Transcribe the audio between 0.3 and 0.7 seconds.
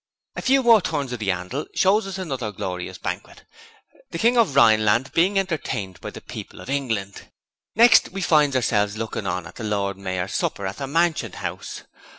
A few